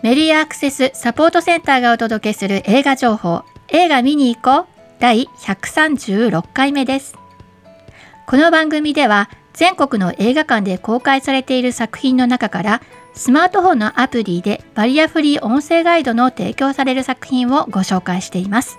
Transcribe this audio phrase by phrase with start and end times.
[0.00, 3.42] メディアアクセスサポートセンターがお届けする映画情報。
[3.66, 4.66] 映画見に行こう。
[5.00, 7.16] 第136回目です。
[8.28, 12.80] この番組では全国の映画館で公開されている作品の中から
[13.12, 18.78] スマートフォンのアプリでバリアフリー音声ガイドの提供される作品をご紹介しています。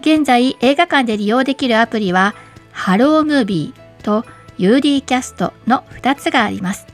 [0.00, 2.34] 現在映画館で利用できるアプリは
[2.72, 4.24] ハロームービーと
[4.58, 6.88] UD キャストの2つがあります。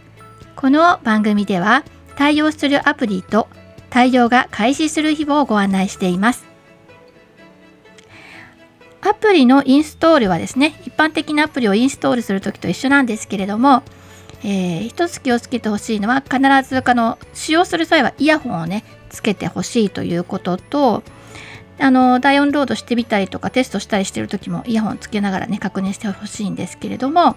[0.54, 1.82] この番組では
[2.16, 3.48] 対応するアプリと
[3.91, 6.54] 対応が開始する日をご案内しています。
[9.06, 13.82] アプリのインストールはですね一般的なアプリをインストールするときと一緒なんですけれども、
[14.42, 21.02] えー、一つ気をつけてほしいのは必ずあの使用する際はイヤホンをねつけてほしいということと
[21.78, 27.37] あのダウンロードしてみたりとかテストしたりしてる時もイヤホンつけながらね確認してほしいんですけれども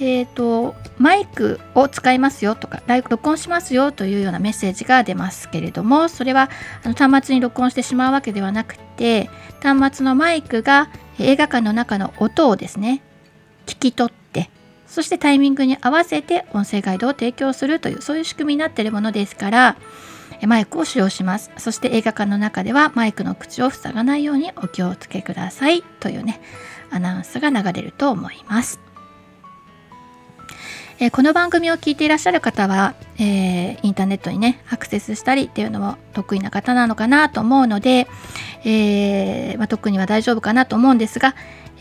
[0.00, 6.50] えーと、マイクを使いますよとか録音しますよというようなメッセージが出ますけれどもそれは
[6.84, 9.28] あの端末に録音してしまうわけではなくて
[9.60, 13.02] 端末のマイクが映画館の中の音をですね
[13.66, 14.50] 聞き取って
[14.86, 19.76] そしてタイミングに合わせて音声ガイドを提供するというそういう仕組みになっているものですから
[20.46, 26.40] マイクを使用しますそして映画館の中ではマイクの口を塞がないようにお気をつけくださいというね
[26.90, 28.87] アナウンスが流れると思います。
[31.00, 38.08] えこの番組を聞いていらっしゃる方は、えー、インターネットにねアクセスしたりっていうのも得意な方なのかなと思うので、
[38.64, 41.36] えー、まあ、特には大丈夫かなと思うんですが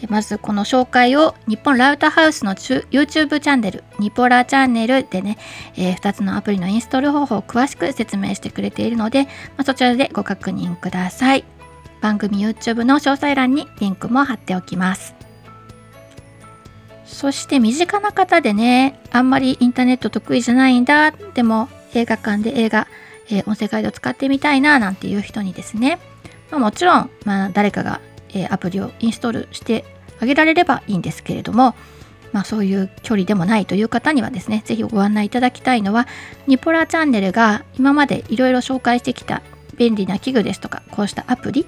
[0.08, 5.40] まずこの紹介を日本ラウタハウスの YouTube チャンネルニポラチャンネルでね、
[5.76, 11.44] えー、2つのアプリのインストール方法を詳しく説明してくれているので、まあ、そちらでご確認ください。
[12.00, 15.16] 番組 YouTube の詳細欄にリンクも貼っておきます。
[17.08, 22.88] そして身近な方でねあんまりインターネット得意じゃないんだでも映画館で映画、
[23.30, 26.00] えー、音声ガイドを使ってみたいななんていう人にですね、
[26.52, 29.86] まあ、もちろん、まあ、誰かが、えー、アプリをインストールして
[30.20, 31.76] あげられればいいんですけれども、
[32.34, 36.08] まあ、そういう距離でもないという方にはですね是非ご案内いただきたいのは
[36.46, 39.42] ニポラチャンネルが今までいろいろ紹介してきた
[39.78, 41.66] 便利な器具ですとかこうしたアプリ、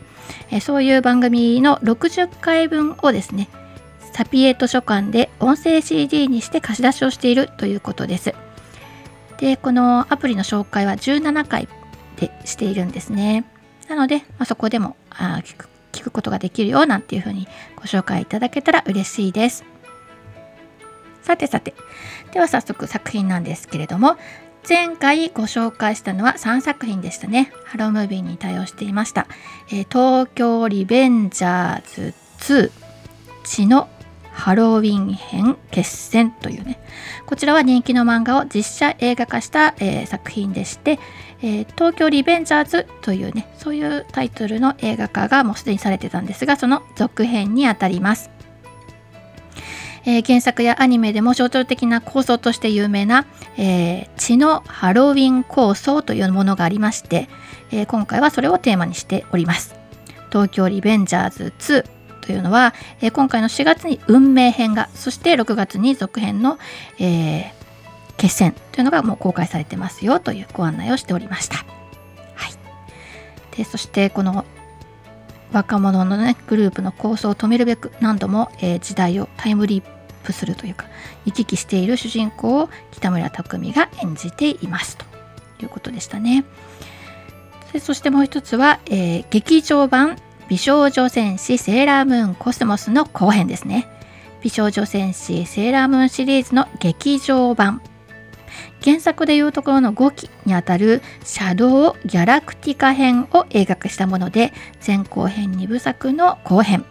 [0.52, 3.50] えー、そういう番組の60回分をですね
[4.14, 8.34] サピエ図書館で音声 CD にして貸し出しをしているということです。
[9.38, 11.68] で、このアプリの紹介は17回
[12.18, 13.46] でしているんですね。
[13.88, 19.64] なので、まあ、そこでもあ聞く聞くことができるよなんていうふうにご紹介いただけたら嬉しいです。
[21.24, 21.74] さてさて、
[22.32, 24.18] では早速作品なんですけれども、
[24.68, 27.52] 前回ご紹介したのは3作品でしたね。
[27.66, 29.28] ハロームービーに対応していました。
[29.70, 32.72] えー、東京リベンジャーズ2
[33.44, 33.90] 血の
[34.40, 36.80] ハロウィン編決戦というね
[37.26, 40.98] こちらは人気の漫画を実写映画化した、えー、作品でして、
[41.42, 48.32] えー、東京リベンジャーズというねそういうタイトルの映画化がもうすでにされてたんですがその続編にあたります。
[50.06, 53.26] えー、原作やアニメでも象徴的な構想として有名な、
[53.58, 57.28] え、血のハロウィン構想というものがありまして、
[57.70, 59.76] え、今回はそれをテーマにしております。
[60.32, 61.99] 東京リベンジャーズ2
[62.30, 66.60] というのは、えー、今回の4月に運命編がそして6月に続編の、
[67.00, 67.52] えー、
[68.18, 71.56] 決戦というのがもう公開されてますよというご案内をしておりました。
[71.56, 71.64] は
[72.48, 74.46] い、でそしてこの
[75.52, 79.84] 若者の、ね、グループの構想を止めるべく何度も、えー、時代をタイムリー
[80.24, 80.86] プするというか
[81.26, 85.06] 行き来している主人公を北村匠海が演じていますと
[85.64, 86.46] いうことでしたね。
[87.74, 90.18] でそしてもう一つは、えー、劇場版
[90.50, 93.88] 美少女戦士セーラームーンコスモスの後編ですね。
[94.42, 97.82] 美少女戦士セーラームーンシリーズの劇場版。
[98.84, 104.52] 原作でいうところの5期にあたるシャドウギャラクティカ編を映画化したもので
[104.86, 106.84] 前後編2部作の後編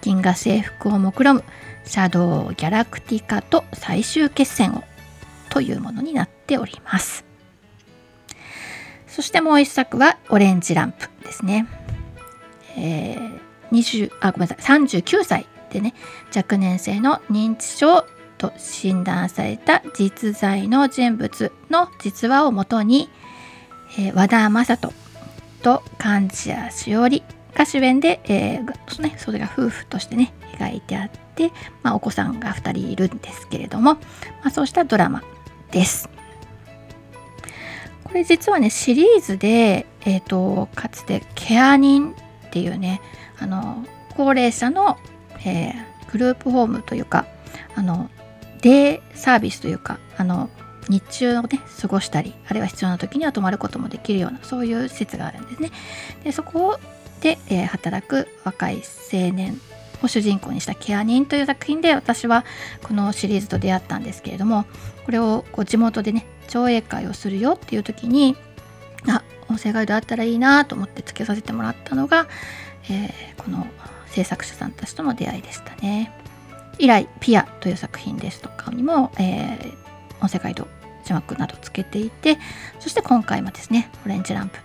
[0.00, 1.44] 銀河制服を目論む
[1.84, 4.82] シャドウギャラクティカと最終決戦を
[5.50, 7.24] というものになっております
[9.06, 11.66] そしてもう一作はオレンジランプですね
[12.78, 13.40] えー、
[13.70, 15.94] 20あごめんなさい39歳でね
[16.34, 18.06] 若年性の認知症
[18.38, 23.10] と診断された実在の人物の実話をもとに、
[23.98, 24.92] えー、和田正人
[25.62, 31.50] と貫地谷しおりが主演で、えーね、それが夫婦としてね描いてあって、
[31.82, 34.00] まあ、お子さんが2人いるんですけれども、ま
[34.44, 35.22] あ、そうしたドラマ
[35.72, 36.08] です。
[38.04, 42.14] これ実はねシリーズで、えーとかつてケア人
[42.48, 43.00] っていうね
[43.38, 43.84] あの
[44.16, 44.98] 高齢者の、
[45.44, 47.26] えー、グループホームというか
[47.74, 48.10] あの
[48.62, 50.50] デイサービスというかあの
[50.88, 55.70] 日中をね過ごしたりあるいは必要な時には泊まることもできるようなそういう施設があるんですね。
[56.24, 56.80] でそこ
[57.20, 59.60] で、えー、働く若い青年
[60.02, 62.44] を主人公にした「ケア人」という作品で私は
[62.82, 64.64] このシリーズと出会ったんですけれども
[65.04, 68.36] これをこう地元でね上映会をするよっていう時に
[69.06, 72.26] あ音声ガイドあったらいいなと思ってつけさせてもらったのが、
[72.90, 73.66] えー、この
[74.06, 76.12] 制作者さんたちとの出会いでしたね。
[76.78, 79.74] 以来「ピア」という作品ですとかにも、えー、
[80.20, 80.68] 音声ガイド
[81.04, 82.38] 字幕などつけていて
[82.78, 84.58] そして今回もですねオレンジランプ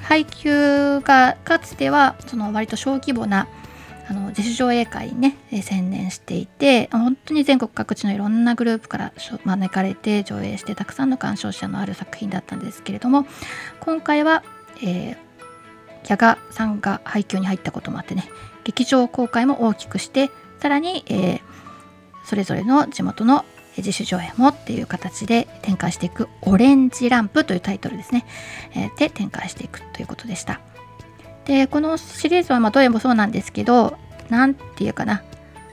[0.00, 3.48] 配給がかつてはその割と小規模な
[4.10, 9.12] あの自主上映会にね、え専念していて本当に全国各地のいろんなグループから
[9.44, 13.26] 招かれて上映してたくさんの鑑賞者のある作品だったんですけれども
[13.80, 14.42] 今回は、
[14.82, 15.16] えー、
[16.04, 18.24] ギャガさんが配給に入ったこともあってね
[18.64, 21.40] 劇場公開も大きくしてさらに、えー、
[22.24, 23.44] それぞれの地元の
[23.76, 28.24] 自主上映もっていう形で展開していく「オレンジランプ」というタイトルですね、
[28.74, 30.60] えー、で展開していくということでした。
[31.48, 33.96] でこのシリーズはまあどれもそうなんですけど
[34.28, 35.24] 何て言うかな、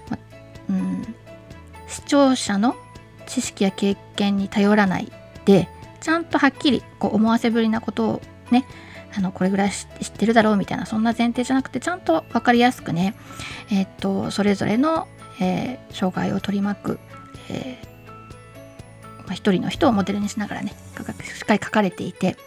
[0.09, 0.17] ま
[0.69, 1.15] うん、
[1.87, 2.75] 視聴者の
[3.27, 5.11] 知識や経験に頼らない
[5.43, 5.67] で
[5.99, 8.65] ちゃんとはっきりこう思わせぶりなことをね
[9.17, 13.15] あのこれぐらい知ってるだろうみたいなそんな前提じゃなくてちゃんと分かりやすくね、
[13.69, 15.07] えー、っとそれぞれの、
[15.41, 16.99] えー、障害を取り巻く、
[17.49, 17.95] えー
[19.23, 20.73] まあ、一人の人をモデルにしながらね
[21.23, 22.37] しっかり書かれていて。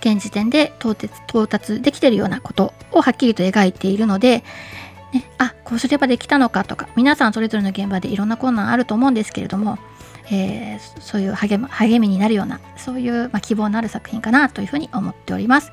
[0.00, 4.44] 現時点で到達到達できているようなことをはっきりと描いているので、
[5.12, 9.78] ね、あこうすればできたのかとか皆さんそれぞれの現場でいろんな困難あると思うんですけれども、
[10.30, 15.72] えー、そういう励励みになるようなそういう、ま、希望のある作品かなというふうに思っております。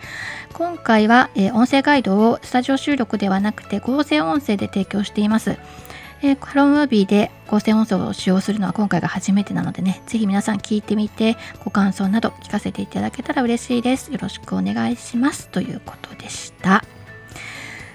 [0.53, 5.57] 今回は、えー、音声ガイドをスタジオ収録ではなくて合成音声で提供しています。
[6.21, 14.11] えー、ハロームービーで合成音声を使用するのは今回が初めてなのでね、ぜひ皆さん聞いてみて、ご感想など聞かせていただけたら嬉しいです。
[14.11, 15.49] よろしくお願いします。
[15.49, 16.83] ということでした。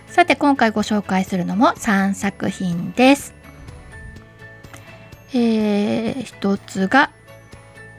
[0.06, 3.34] さて、今回ご紹介するのも3作品です。
[5.32, 7.10] えー、一つが、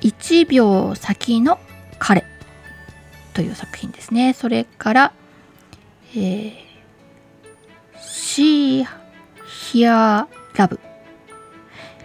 [0.02, 1.60] 1秒先の
[2.00, 2.26] 彼
[3.34, 4.34] という作品ですね。
[4.34, 5.14] それから、
[6.14, 6.54] えー、
[8.00, 9.01] シー
[9.72, 10.28] ヒア
[10.58, 10.82] ラブ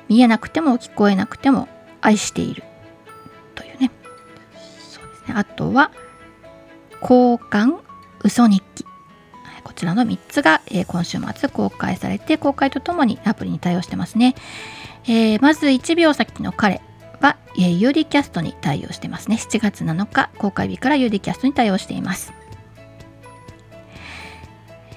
[0.08, 1.66] 見えなくても聞こえなくても
[2.00, 2.62] 愛している。
[3.56, 3.90] というね。
[4.88, 5.34] そうですね。
[5.34, 5.90] あとは
[7.02, 7.80] 交換
[8.22, 8.84] 嘘日記。
[9.64, 14.36] こちらの3つが、え、今週末公開されて公開とともにアプリに対応してますね、
[15.08, 16.80] えー、まず1秒先の彼
[17.20, 19.38] は、えー、UD キャストに対応してますね。
[19.40, 22.32] 7月7日公開日から UD キャストに対応しています。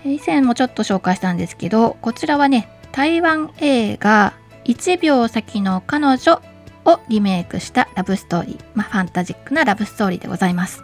[0.05, 4.33] 以前もちょっと紹介したんですけどこちらはね台湾映画
[4.65, 6.41] 1秒先の彼女
[6.85, 10.83] をリメイクしたラブストーリー、まあ、ファンタジックなラブストーリーでございます。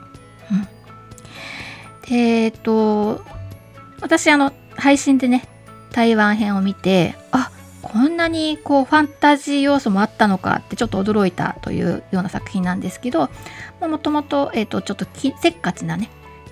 [2.07, 3.23] うん、えっと
[4.01, 5.47] 私あの配信でね
[5.91, 7.51] 台湾編を見てあ
[7.81, 13.29] こんなにこうファンタジー要素もあったのかってちょっと驚いたというような作品なんですけど
[13.79, 15.05] もともと,、えーとちょっと
[15.39, 16.09] せっかちなね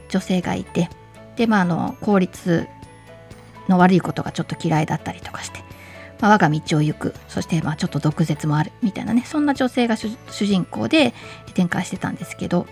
[0.10, 0.90] 女性がいて
[1.36, 2.68] で、まあ、あの効率
[3.68, 5.60] の悪いことがちょっと嫌いだったりとかして、
[6.20, 7.14] まあ、我が道を行く。
[7.28, 9.24] そしてまあちょっと毒舌もあるみたいなね。
[9.26, 11.14] そんな女性が主人公で
[11.54, 12.68] 展開してたんですけど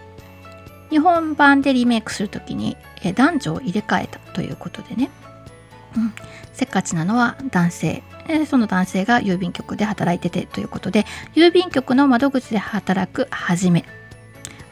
[0.89, 2.77] 日本版でリメイクする時に
[3.15, 5.09] 男女を入れ替えたということでね、
[5.95, 6.13] うん、
[6.53, 8.03] せっかちなのは男性。
[8.47, 13.83] その男性が郵便局で働いててということで郵便局の窓口で働くはじめ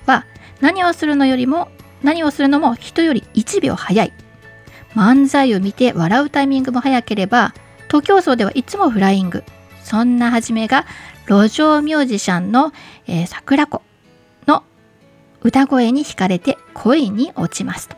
[0.06, 0.26] は
[0.62, 1.68] 何をするのよりも
[2.04, 4.14] 何をするのも人より1秒早い。
[4.96, 7.54] 漫才を見て笑うタイミングも早ければ
[7.88, 9.44] 徒競走ではいつもフライング。
[9.90, 10.86] そんなはじめが
[11.28, 12.74] 路上ミュージシャンの、
[13.08, 13.82] えー、桜子
[14.46, 14.64] の
[15.42, 17.90] 歌声に惹かれて恋に落ちます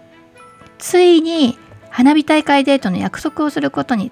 [0.78, 1.58] ついに
[1.90, 4.12] 花火大会デートの約束をすることに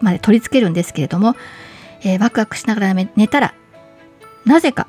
[0.00, 1.36] まで取り付けるんですけれども、
[2.02, 3.54] えー、ワクワクしながら寝たら
[4.46, 4.88] なぜか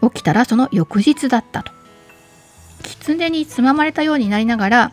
[0.00, 1.72] 起きたらその翌日だったと。
[2.82, 4.92] 狐につままれたようになりながら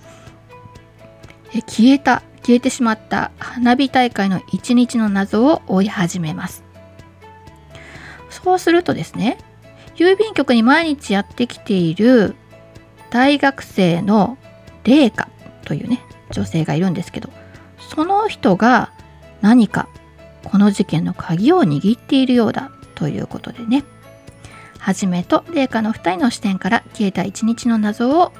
[1.53, 6.63] え消えた消えてしまった花火大会の一日の謎を追い始めます。
[8.29, 9.37] そうするとですね
[9.95, 12.35] 郵便局に毎日やってきている
[13.09, 14.37] 大学生の
[14.83, 15.27] 麗華
[15.65, 17.29] というね女性がいるんですけど
[17.79, 18.93] その人が
[19.41, 19.89] 何か
[20.43, 23.83] この事件の鍵を握っているようだということでね。
[24.79, 28.31] はじめと麗華の2人の視点から消えた一日の謎を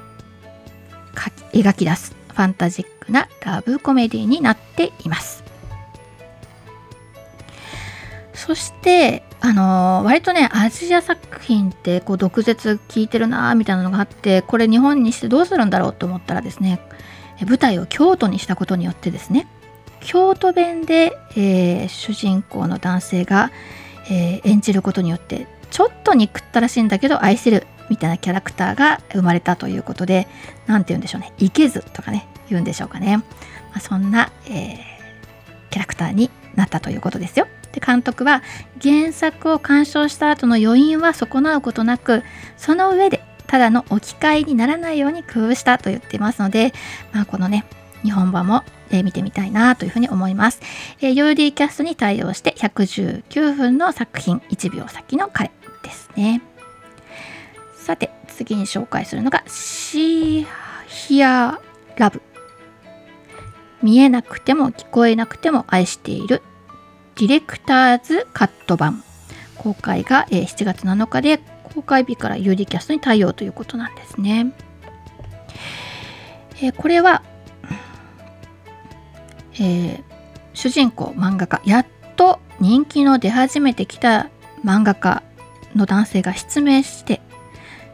[1.54, 5.44] 描き出すファンタジックなラブコメディになっています。
[8.34, 16.80] そしてあのー、割とねアジア作品ってこう毒舌聞いてるなーみたいなのがあってこれ日本にしてどうするんだろうと思ったらですね
[17.46, 19.48] 舞台を京都にしたことによってですね
[20.00, 23.52] 京都弁で、えー、主人公の男性が、
[24.10, 30.28] えー、演じることによってちょっと憎ったらしいんだけど愛せるみたいなキャラクターが生まれたということで
[30.68, 31.34] 何て言うんでしょうね。
[31.40, 33.26] いけずとかね言うんでしょうかね、ま
[33.76, 34.80] あ、そんな、えー、
[35.70, 37.48] キャラクターになったということですよ。
[37.72, 38.42] で監督は
[38.82, 42.24] 原作を鑑賞した後の余韻は損なうことなく
[42.58, 46.74] その上でただの置き換えにならないように工夫したと言っていますので、
[47.12, 47.66] まあ、このね
[48.04, 50.62] 日本版も、えー、見てみたいなというふうに思います、
[51.02, 55.52] えー、UD キャストに対応して119分の作品1秒先の彼。
[55.84, 56.42] ですね。
[57.76, 60.48] さて次に紹介するのが「シー
[60.88, 61.60] ヒア
[61.98, 62.22] ラブ」
[63.82, 66.42] 見えなくても聞こえなくても愛している
[67.16, 69.04] ディレクターズカット版。
[69.60, 71.40] 公開が7月7日で
[71.76, 74.54] 公開日から UD キャストに対応ということなんですね。
[76.62, 77.22] えこれは、
[79.54, 80.04] えー、
[80.54, 84.30] 主人公漫画家やっと人気の出始めてきた
[84.64, 85.24] 漫画家
[85.76, 87.22] の男性が失明して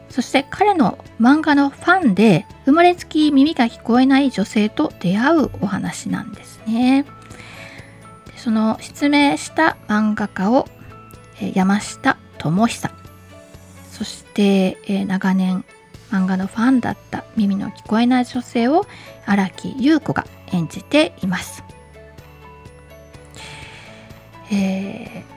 [0.08, 7.04] そして彼の漫画のファンで生まれつき耳が聞こえない女性と出会うお話なんですね。
[8.26, 10.68] でその失明した漫画家を
[11.54, 12.90] 山下智久
[13.90, 15.64] そして、え長年
[16.10, 18.86] 漫画のファンだった耳の聞こえない女性を
[19.24, 21.64] 荒木優子が演じています。
[24.52, 25.35] えー、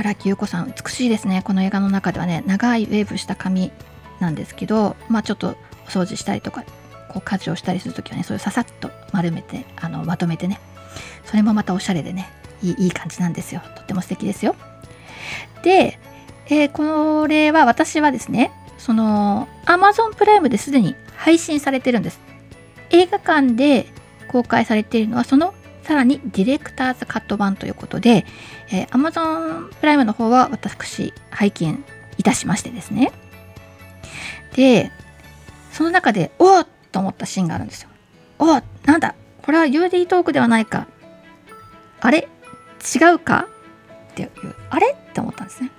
[0.00, 1.42] 荒木優子さん美しいですね。
[1.44, 3.70] この映画の中ではね長いウェーブした髪
[4.18, 6.64] なんですけどまあちょっとお掃除したりとか
[7.08, 10.60] こう家事をしたりする時はねそれをささっと丸めてあのまとめてね。
[11.24, 12.28] それもまたおしゃれでね
[12.62, 13.60] いいいい感じなんですよ。
[13.76, 14.56] とっても素敵ですよ。
[15.62, 15.98] で、
[16.46, 22.20] えー、これは私はですねその Amazon プライムですでに配信されてるんです。
[22.90, 23.86] 映画館で
[24.28, 28.24] 公開されているのはそのさらにディレクターズカット版ということで、
[28.70, 31.84] えー、Amazon プライムの方は私拝見
[32.18, 33.12] いたしましてですね。
[34.54, 34.90] で
[35.72, 37.88] その中でおっと思ったシーンがあるんですよ。
[38.38, 40.86] おおなんだこれは UD トークではないか。
[42.00, 42.28] あれ
[42.94, 43.46] 違うか？
[44.12, 44.30] っていう
[44.70, 44.92] あれ？
[44.92, 45.70] って思ったんですね。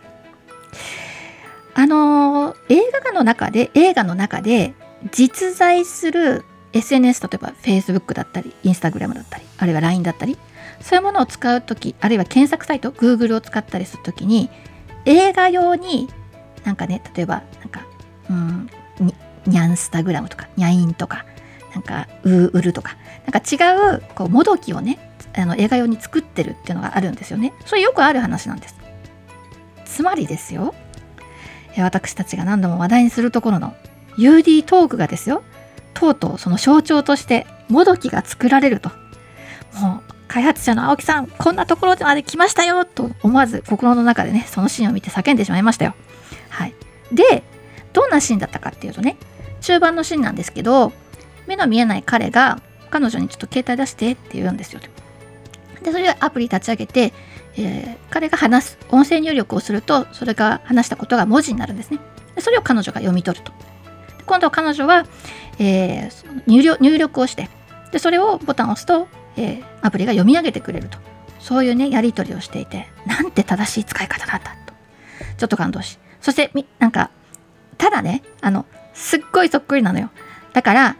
[1.73, 4.73] あの映画の中で映画の中で
[5.11, 10.37] 実在する SNS 例えば Facebook だったり Instagram だったりあるいは LINE だったり
[10.79, 14.49] そういうものを使う時あるいは検索サイト Google を使ったりする時に
[15.05, 16.09] 映画用に
[16.63, 17.85] なんかね例えばなんか
[18.29, 18.69] うん
[19.47, 21.25] ニャンスタグラムとかニャインとか
[21.73, 27.53] なんかウーウルとかなんか違うこうもどきをねあの映画用に作ってるっていうのがあるんですよね。
[27.65, 28.75] それよくある話なんです。
[29.85, 30.73] つまりですよ
[31.77, 33.75] 私たちが何度も話題にするところの
[34.17, 35.43] UD トークがですよ。
[36.01, 38.89] とうとうその象徴としてもどきが作られると。
[39.79, 45.93] もう開発者の青木さんこんなところまで来ましたよと思わず心の中でねそのシーンを見て叫んでしまいましたよ。
[46.49, 46.73] はい。
[47.11, 47.43] で
[47.93, 49.17] どんなシーンだったかっていうとね
[49.61, 50.91] 中盤のシーンなんですけど
[51.47, 54.81] 目の見えない彼が彼女にちょっと携帯出してって言うんですよ。
[55.83, 57.13] でそれでアプリ立ち上げて、
[57.57, 61.99] えー、彼が話す音声入力をするとそれが話したことが文字になるんですね。
[62.35, 63.51] でそれを彼女が読み取ると。
[64.31, 65.05] 今度彼女は、
[65.59, 67.49] えー、入力入力をして
[67.91, 70.97] でそれをボタンを押すと、えー、アプリが読み上げてくれると。
[71.41, 74.73] そういうねやり取りをしていてなんて正しい使い方なんだと。
[75.37, 75.99] ちょっと感動し。
[76.21, 77.11] そしてみなんか
[77.77, 80.11] ただねあのすっごいそっくりなのよ。
[80.53, 80.95] だから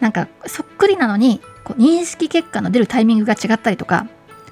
[0.00, 4.06] なんかそっくりなのにこう認識結果の出るタイミングが違ったりとか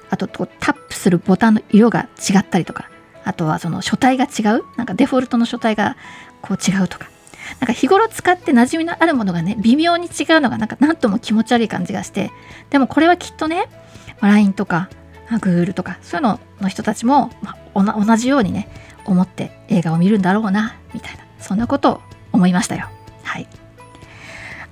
[0.09, 2.89] あとこうタップするボタンの色が違ったりとか
[3.25, 5.97] あとはその書体が違うなんかデフォルトの書体が
[6.41, 7.09] こう違うとか。
[7.59, 12.31] なんか日頃使って馴染みのあるものがね微妙に違うのがなんか何とも気持ち悪い感じがして
[12.69, 13.69] でもこれはきっとね
[14.21, 14.89] LINE とか
[15.29, 18.69] Google とかそういうのの人たちも、まあ、同じようにね
[19.05, 22.01] 思って映画を見るんだろうなみたいなそんなことを
[22.31, 22.89] 思いましたよ。
[23.23, 23.47] はい。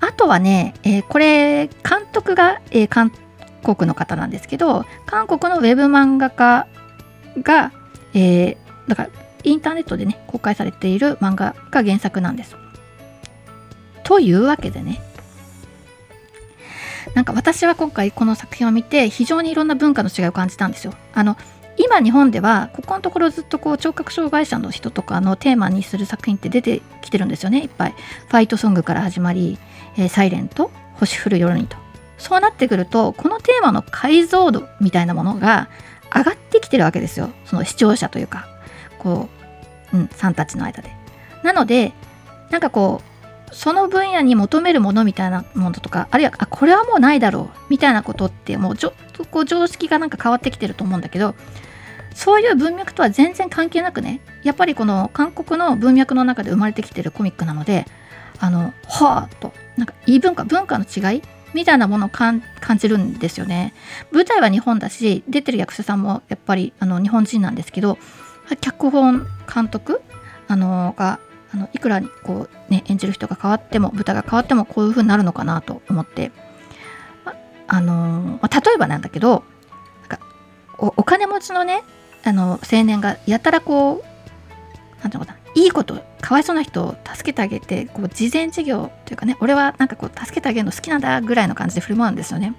[0.02, 3.12] あとはね、えー、これ監督が、えー、韓
[3.64, 6.68] 国の方なんですけど韓国のウェブ漫画家
[7.42, 7.72] が、
[8.14, 9.10] えー、だから
[9.44, 12.56] インターネットでね公開されている漫画が原作なんです。
[14.06, 15.02] というわけでね。
[17.14, 20.94] なんか私は今回この作品を見て非常にいろんな文化の違いを感じたんですよ。
[21.14, 21.38] あの
[21.78, 27.62] 今日本ではここのところずっとこう聴覚障害者の人とかのテーマにする作品って出てきてるんですよね。
[27.62, 27.96] いっぱい。
[28.28, 29.58] ファイトソングから始まり
[29.98, 31.78] 「えー、サイレント星降る夜にと。
[32.18, 35.68] そうなってくるとこのテーマの解像度みたいなものが
[36.16, 37.30] 上がってきてるわけですよ。
[37.46, 38.48] その視聴者というか
[39.00, 39.30] こ
[39.94, 40.96] う、うん、さんたちの間で。
[41.44, 41.94] なので
[42.52, 43.15] なんかこう
[43.56, 51.36] その分野に求めるものみたいなものとかあるいはあこれはもうないだろうみたいなことってもうちょっとこう常識がなんか変わってきてると思うんだけど
[52.14, 57.86] そういう文脈とは全然関係なくねやっぱりこの韓国の文脈の中で生まれてきてるコミックなので
[58.40, 61.22] あのはあとなんか異文化文化の違い
[61.54, 62.42] みたいなものを感
[62.78, 63.74] じるんですよね。
[64.12, 67.98] 舞台は日本だし出てる役者さんもやっぱりあの日本人なんですけど
[68.60, 70.02] 脚本監督
[70.50, 71.20] あのが
[71.56, 76.34] あのいくらこう、ね、演じる人が変わっても舞台が変わってもこういう風になるのかなと思って、
[77.68, 79.44] あのま例えばなんだけど
[80.02, 80.20] なんか
[80.78, 81.84] お金持ちのね
[82.26, 92.54] あの青年がやたらこうなんていうのかないいことかわいそうな人を助けてあげてこう慈善事業というかね俺はなんかこう助けてあげるの好きなんだぐらいの感じで振る舞うんですよね。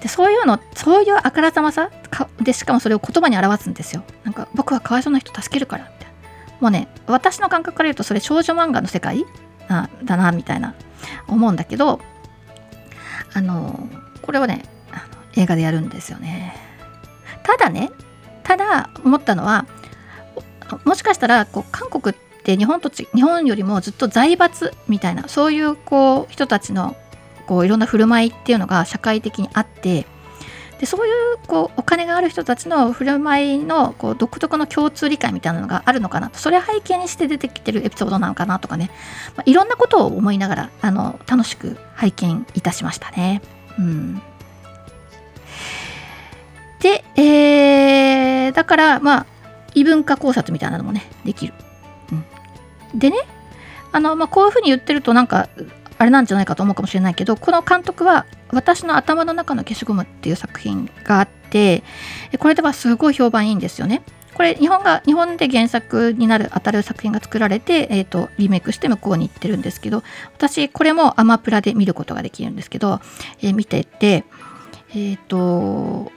[0.00, 1.90] でそういうのそういうあからさまさ
[2.40, 4.02] でしかもそれを言葉に表すんですよ。
[4.24, 6.06] なんか僕はかわいそうな人助けるからって
[6.62, 9.26] もうね私の感覚から言うとそれ少女漫画の世界？
[9.68, 10.74] あだなみたいな
[11.26, 12.00] 思うんだけど
[13.34, 13.88] あの
[14.22, 14.64] これをね
[15.34, 16.54] 映画でやるんですよね。
[17.42, 17.90] ただね
[18.44, 19.66] ただ思ったのは
[20.84, 26.96] もしかしたらこう韓国って日本と日本よりもずっと財閥みたいなそういうこう人たちの
[27.46, 30.06] こういろんな振る舞いっていうのが社会的にあって
[30.82, 38.90] でそういうこうお金がある人たちの振る舞いのこう独特の共通理解みたいなのがあるのかなとそれを背景にして出てきてるエピソードなのかなとかね、
[39.36, 43.42] まあ、いろんなことを思いながらあの楽しく拝見いたしましたね。
[43.78, 44.20] うん、
[46.80, 49.26] で、えー、だからまあ
[49.76, 51.54] 異文化考察みたいなのもねできる。
[52.10, 53.18] うん、でね
[53.92, 55.48] あの、まあ、こういうふうに言ってるとなんか
[56.02, 61.84] あれなんじゃないかと思うかもしれないけどこの監督は「私の頭の中の消しゴム」っていう作品があって
[62.40, 64.02] これではすごい評判いいんですよね。
[64.34, 70.02] これ日本が日本で原作になる当たる作品が作られて、えーと、リメイクして向こうに行ってるんですけど
[70.34, 73.00] 私これもアマプラで見ることができるんですけど、
[73.42, 74.24] えー、見てて
[74.88, 76.10] えっ、ー、と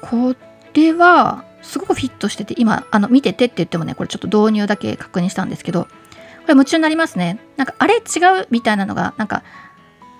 [0.00, 0.34] こ
[0.72, 5.86] れはすごくフィットしてて今あの見ててって言ってもねこれちょっと導入だけ確認したんですけど
[6.46, 7.40] これ夢中になりますね。
[7.56, 7.98] なんかあれ違
[8.40, 9.42] うみたいなのがなんか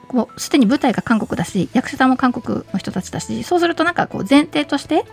[0.08, 5.04] こうすでに舞台が韓国だし役者さんも韓国の人たちだしそうするとなんかこう前提として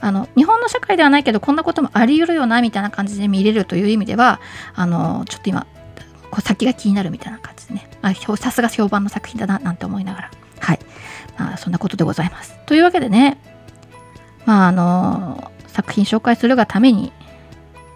[0.00, 4.40] あの日本の社会ではないけどこんなこともあり得るよなみたいな感じで見れるという意味では
[4.74, 5.66] あのちょっと今
[6.30, 7.90] こう先が気になるみたいな感じでね。
[8.02, 10.30] あさすが評判の作品だななんて思いながら。
[10.60, 10.78] はい、
[11.36, 12.56] まあ、そんなことでございます。
[12.66, 13.38] というわけでね
[14.46, 17.12] まああの作品紹介するがために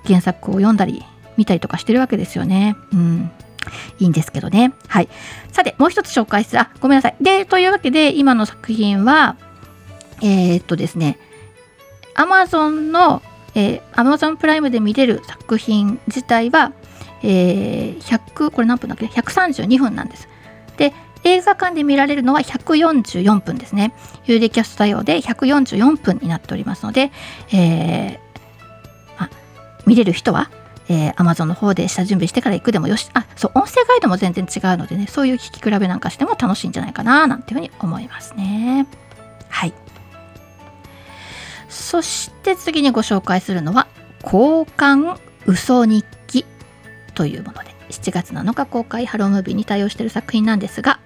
[0.07, 1.05] 原作を読んだり
[1.37, 2.77] 見たりとかしてるわけですよね。
[2.93, 3.31] うん。
[3.99, 4.73] いいんですけどね。
[4.89, 5.09] はい。
[5.53, 6.61] さて、もう一つ紹介する。
[6.61, 7.17] あ、ごめんなさい。
[7.21, 9.37] で、というわけで、今の作品は、
[10.23, 11.19] えー、っとですね、
[12.15, 13.23] Amazon の、
[13.55, 16.73] えー、Amazon プライムで見れる作品自体は、
[17.23, 20.29] えー、100、これ何分だっけ ?132 分なんです。
[20.77, 20.93] で、
[21.25, 23.95] 映画館で見られるのは144分ですね。
[24.27, 27.11] 有利キャスト対応で144分になっておりますので、
[27.51, 29.31] えー、ま
[29.87, 30.51] 見れる人は、
[30.89, 38.87] えー、Amazon の方で下準備してから行くでもよし、あ、そう、音声ガイドも全然違うのでね、そういう聞き比べなんかしても楽しいんじゃないかな、なんていうふうに思いますね。
[39.49, 39.73] はい。
[41.69, 43.87] そして次にご紹介するのは、
[44.23, 46.45] 交換嘘日記
[47.15, 51.01] というもので、7月7日公開ハロームービーに対応している作品なんですが、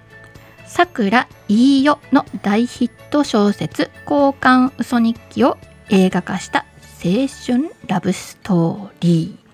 [0.65, 5.57] さくらいいよの大ヒット小説交換嘘日記を
[5.89, 6.65] 映画化した
[7.03, 9.48] 青春ラブストーリー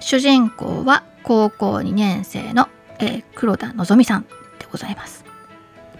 [0.00, 5.24] 主人公は高校2年生の、えー、黒田のぞみさんでございます。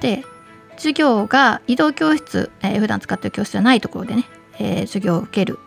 [0.01, 0.25] で
[0.77, 4.25] 授業が移動教室、えー、普段使ってる教室じゃないところでね、
[4.59, 5.59] えー、授業を受ける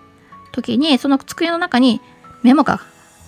[0.51, 2.01] 時にその机の中に
[2.43, 2.81] メモが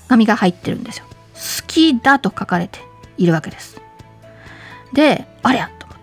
[0.08, 1.06] 紙が入ってるんですよ。
[1.34, 2.80] 好きだと書かれて
[3.18, 3.82] いるわけです。
[4.94, 6.00] でありゃと思っ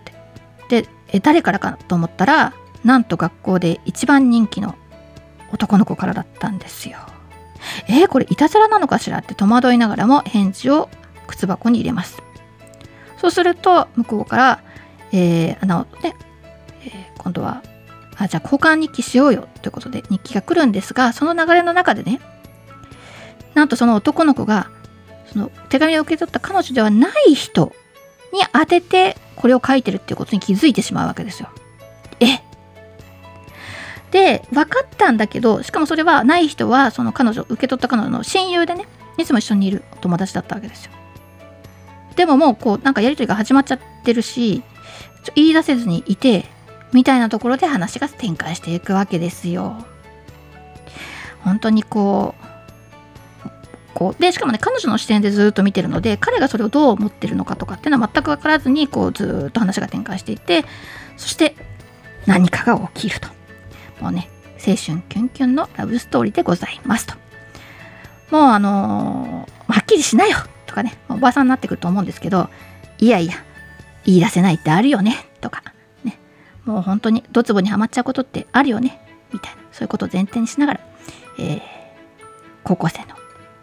[0.68, 0.82] て。
[0.82, 2.52] でえ誰からかと思ったら
[2.84, 4.76] なんと学校で一番人気の
[5.52, 6.98] 男の子からだったんですよ。
[7.88, 10.88] えー、これいたずらなのかしらって戸惑いながらも返事を
[11.26, 12.22] 靴箱に入れます。
[13.18, 14.62] そうすると向こうから、
[15.12, 16.14] えー、あのね、
[16.84, 17.62] えー、今度は
[18.16, 22.20] あじゃあ交換日記しようよということで日記が来るんですがその流れの中でね
[23.54, 24.70] なんとその男の子が
[25.32, 27.72] その手紙を受け取った彼女ではない人
[28.32, 31.48] に当ててこれを書いてるっていうことに気づいてしまうわけですよ。
[32.20, 32.40] え
[34.10, 38.86] で分かったんだけどしかもそれはない人はその彼女受け取った彼女の親友でね
[39.18, 40.92] いつも一緒にいるお友達だったわけですよ。
[42.16, 44.62] でももうこうなんかやり取りが始まっちゃってるし
[45.34, 46.46] 言い出せずにいて
[46.92, 49.84] みたいなところで話が展開していくわけですよ。
[51.40, 52.46] 本当にこう
[53.94, 60.64] こうでしかもね彼女の視点でずっと見てるので彼がそれをどう思ってるのかとかっていうのは全く分からずにこうずっと話が展開していって
[61.16, 61.54] そして
[62.26, 63.35] 何かが起きると
[64.00, 67.14] もうね青春キュンキュンのラブストーリーでございますと
[68.30, 72.48] もうあのー、はっきりしなよとかねおばさんになってくると思うんですけど
[72.98, 73.34] いやいや
[74.04, 75.62] 言い出せないってあるよねとか
[76.04, 76.18] ね
[76.64, 79.00] もう本当にドツボにはまっちゃうことってあるよね
[79.32, 80.80] みたいなそういうことを前提にしながら、
[81.38, 81.60] えー、
[82.64, 83.16] 高校生の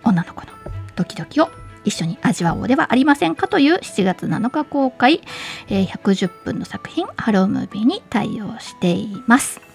[0.03, 0.47] 女の子の
[0.95, 1.49] ドキドキを
[1.85, 5.21] 一緒に味わおうではありませんかという7月7日公開、
[5.67, 9.72] えー、110分の作品ハロームービーに対応しています。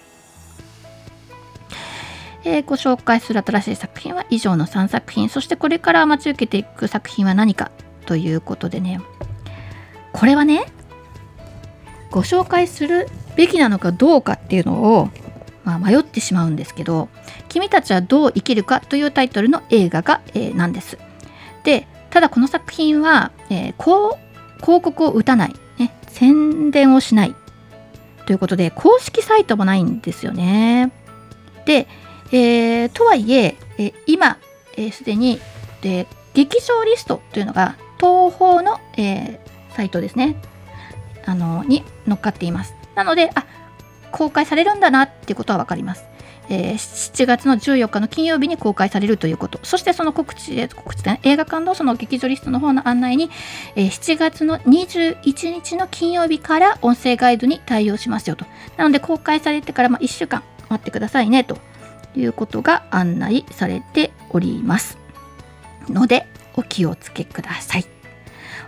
[2.43, 7.71] えー、ご紹介する新しい作品は以上の3作品そしてこれから待ち受けていく作品は何か
[8.05, 9.01] ということでね
[10.13, 10.65] これはね
[12.11, 15.09] ご紹介するべきなのかどうかっていうのを
[15.65, 17.09] まあ、迷ってしまうんですけど
[17.47, 20.97] 「君たちはどう生きるか」というタイトルの映画が、えー、なんです。
[21.63, 27.35] でただこの作品は、えー、広告を打たない、ね、宣伝をしない
[28.25, 30.91] ということで公式サイトもないんですよね。
[31.65, 31.87] で、
[32.31, 34.37] えー、とはいええ、今
[34.91, 35.39] すで、えー、に
[35.81, 40.35] で劇場リストというのが東宝の、えー、サイトですね
[41.25, 42.75] あのに乗っかっています。
[42.95, 43.45] なのであ
[44.11, 46.05] 公開されるんだなっていうことは分かります。
[46.49, 53.29] えー、7月の14日の金曜日に公開されるということそしてその告知告知で映画館のその劇場リストの方の案内に、
[53.75, 58.45] えー、7月の21日の金曜日から音声ガイドに対応しますよと
[58.77, 61.59] なので公開されてからま1週間待ってくださいねと
[62.15, 64.97] いうことが案内されております。
[65.89, 67.85] のでお気をつけください。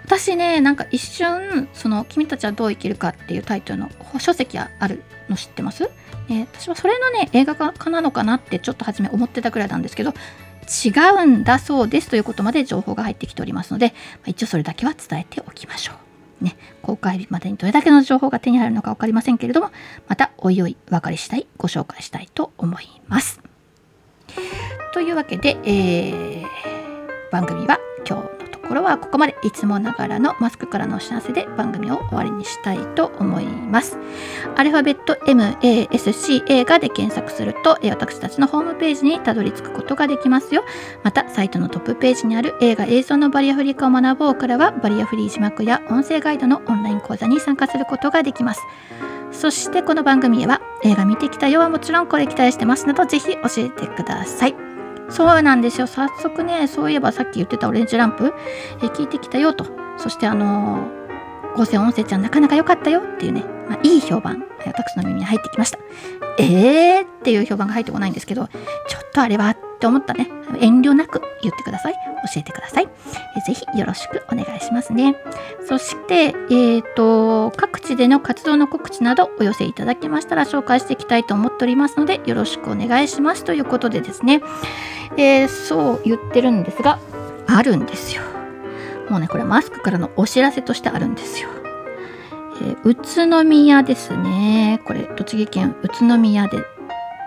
[0.04, 5.90] 私ねなんか一瞬その「君たちはどう生きるか」っていうタイトルの書籍あるの知ってます、
[6.30, 10.14] えー、私はそれのね映画化なのかなってちょっと初め思ってたくらいなんですけど
[10.86, 10.90] 違
[11.24, 16.11] うんだそうですということまで情報が入ってきておりますので、まあ、一応それだけは伝えておきましょう。
[16.42, 19.70] ね、公開日までにどれだけの情報が手に入るのか分かりませんけれども
[20.08, 23.42] またおいおい分かり次第ご紹介したいと思います。
[24.94, 26.46] というわけで、えー、
[27.32, 33.98] 番組は今日ころはここまでいつもながらのマスクからのお知らせで番組を終わりにしたいと思います。
[34.56, 40.64] アルファベット MASC 映画で検索すると私たちのホームページにたどり着くことができますよ。
[41.04, 48.62] またサイトのトップページにある映画映像のバリアフリー化を学ぼうからはバリアフリー字幕や音声ガイドのオンライン講座に参加することができます。
[49.32, 54.81] そしてこの番組へは映画見てきたよはもちろんこれ期待してますなどぜひ教えてください。
[55.12, 55.88] そうなんですよ。
[55.88, 58.34] 早速ねそういえばさっき言ってたオレンジランプ、
[58.82, 59.66] え聞いてきたよと。
[59.98, 65.80] そしてあのー、合成音声ちゃんなかなか良かったよっていうね、まあ、いい評判私の耳に入ってきました。
[66.40, 70.30] えーっていう評判が入ってこないんですけどちょっとあれはって思ったね。
[70.60, 71.94] 遠慮なく言ってください。
[72.34, 72.88] 教えてください。
[73.36, 75.16] えぜひよろしくお願いしますね。
[75.68, 83.44] そしてえっ、ー、と各地での活動の告知などお寄せいただけましたら紹介していきたいと思っておりますのでよろしくお願いします。
[83.44, 84.44] ということでですね。
[85.18, 87.00] えー、そう言ってるんですが
[87.48, 88.22] あるんですよ。
[89.10, 91.50] もうねこれマスクからのお知らせとしてあるんですよ、
[92.62, 94.80] え、宇都宮ですね。
[94.86, 96.60] これ栃木県宇都宮で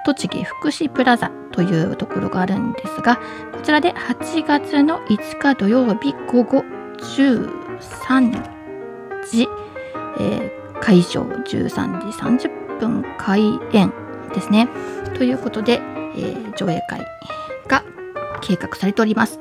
[0.05, 3.17] 栃木福祉プラザというところがあるんですが
[3.53, 6.65] こちらで8月の5日土曜日午後
[6.99, 8.55] 13
[9.31, 9.49] 時、
[10.21, 11.47] えー、会場13
[12.37, 13.41] 時30分開
[13.73, 13.93] 演
[14.35, 14.69] ですね
[15.17, 15.81] ということで、
[16.17, 17.01] えー、上映会
[17.69, 17.85] が
[18.41, 19.41] 計画されております。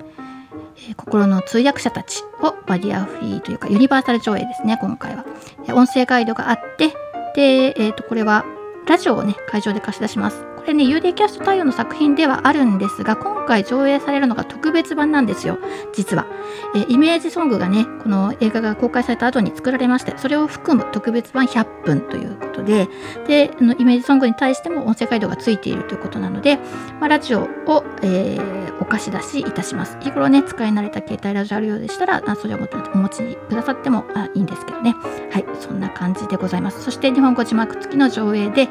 [0.90, 5.26] え心の通訳者たちをバリアフリーというかユニバーサル上映ですね今回は。
[5.70, 6.90] 音声ガイドがあって
[7.36, 8.46] で、えー、とこれは
[8.88, 10.53] ラジオをね会場で貸し出します。
[10.64, 15.60] これね UD キャスト対応の作品ではあるんですが今回上映されるのが特別版なんですよ。
[15.92, 16.26] 実は、
[16.74, 22.88] え、イメージソングがねこの映画が公開された後に作られましてそれを含む特別版100分ということで
[23.28, 26.58] であのイメージソングに対しても音声ガイドがついているということなので、
[27.02, 29.98] まあ、ラジオを、えー、お貸し出しいたします。
[30.00, 32.58] 日頃ね使い慣れた携帯ラジオあるようでしたらあそれを
[32.94, 34.96] お持ちくださってもあいいんですけどね。
[35.32, 36.82] はいそんな感じでございます。
[36.82, 38.70] そして日本語字幕付きの上映で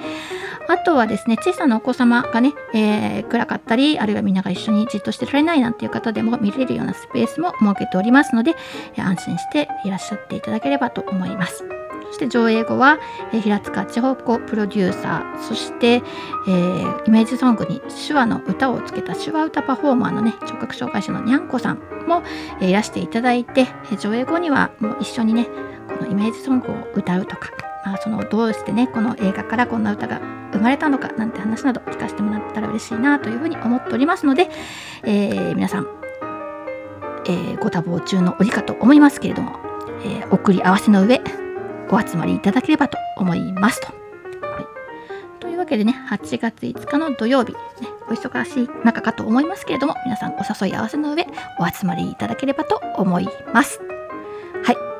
[0.68, 8.54] あとはですね小さなお子様がね、えー、暗かったりあるいはみんなが一緒にじっとしてられないなんていう方でも見れるようなスペースも設けておりますので
[8.96, 11.64] 安心していらっしゃっていただければと思います。
[12.08, 12.98] そして上映後は、
[13.32, 22.22] えー、平塚千穂子プロデューサーそして、えー、イメージソングに手話の歌をつけた手話歌パフォーマーのね聴覚障害者のにゃんこさんも、
[22.60, 23.66] いらしていただいて、
[23.98, 25.46] 上映後にはもう一緒にね
[25.88, 30.20] このイメージソングを歌うとかまあ、そのどうしてねこの映画からこんな歌が
[30.52, 34.50] 生まれたのかなんて話など聞かせてもらったら嬉しいなというふうに思っておりますので、
[35.02, 35.86] えー、皆さん、
[37.26, 39.58] えー、ご多忙中の折かと思いますけれども、
[40.04, 41.20] えー、送り合わせの上
[41.90, 43.88] お集まりいただければと思いますと。
[43.88, 47.58] はい、というわけでね8月5日の土曜日、ね、
[48.08, 51.26] お忙しい中かと思いますけれども皆さんお誘い合わせの上
[51.58, 53.91] お集まりいただければと思います。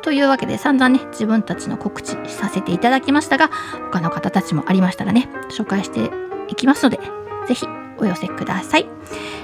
[0.02, 3.50] というわけで散々ね自分たちの告知させていただきましたが
[3.90, 6.10] 他の方たちもありましたらね紹介して
[6.48, 7.00] いきますので
[7.48, 7.66] 是非
[7.98, 8.86] お寄せください、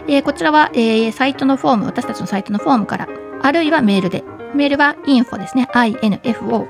[0.09, 3.09] えー、こちらは、えー、サイトのフォーム私たちのサイトのフォームから
[3.43, 6.67] あるいはメールでメールは info ですね info